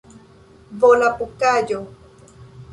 [0.79, 1.79] volapukaĵo